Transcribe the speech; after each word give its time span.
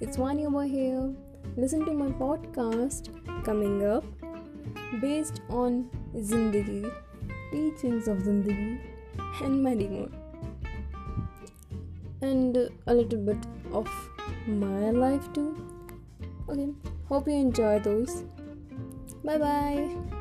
it's 0.00 0.16
Vani 0.16 0.46
over 0.46 0.64
here. 0.64 1.14
Listen 1.56 1.84
to 1.86 1.92
my 1.92 2.08
podcast 2.22 3.08
coming 3.44 3.84
up 3.86 4.04
based 5.00 5.40
on 5.48 5.88
Zindagi, 6.14 6.92
teachings 7.50 8.08
of 8.08 8.18
Zindagi, 8.18 8.78
and 9.42 9.62
many 9.62 9.88
more. 9.88 10.08
And 12.20 12.56
a 12.86 12.94
little 12.94 13.18
bit 13.20 13.46
of 13.72 13.88
my 14.46 14.90
life 14.90 15.32
too. 15.32 15.56
Okay, 16.48 16.68
hope 17.08 17.26
you 17.26 17.34
enjoy 17.34 17.78
those. 17.80 18.24
Bye 19.24 19.38
bye. 19.38 20.15